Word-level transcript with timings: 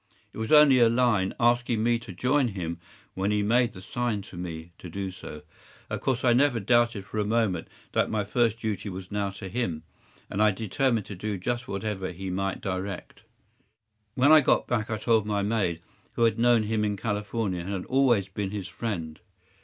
It 0.33 0.39
was 0.39 0.51
only 0.51 0.79
a 0.79 0.89
line 0.89 1.31
asking 1.39 1.83
me 1.83 1.99
to 1.99 2.11
join 2.11 2.47
him 2.47 2.79
when 3.13 3.29
he 3.29 3.43
made 3.43 3.73
the 3.73 3.83
sign 3.83 4.23
to 4.23 4.35
me 4.35 4.71
to 4.79 4.89
do 4.89 5.11
so. 5.11 5.43
Of 5.91 6.01
course 6.01 6.23
I 6.25 6.33
never 6.33 6.59
doubted 6.59 7.05
for 7.05 7.19
a 7.19 7.23
moment 7.23 7.67
that 7.91 8.09
my 8.09 8.23
first 8.23 8.59
duty 8.59 8.89
was 8.89 9.11
now 9.11 9.29
to 9.29 9.47
him, 9.47 9.83
and 10.27 10.41
I 10.41 10.49
determined 10.49 11.05
to 11.05 11.15
do 11.15 11.37
just 11.37 11.67
whatever 11.67 12.11
he 12.11 12.31
might 12.31 12.61
direct. 12.61 13.21
“When 14.15 14.31
I 14.31 14.41
got 14.41 14.65
back 14.65 14.89
I 14.89 14.97
told 14.97 15.27
my 15.27 15.43
maid, 15.43 15.81
who 16.15 16.23
had 16.23 16.39
known 16.39 16.63
him 16.63 16.83
in 16.83 16.97
California, 16.97 17.61
and 17.61 17.69
had 17.69 17.85
always 17.85 18.27
been 18.27 18.49
his 18.49 18.67
friend. 18.67 19.19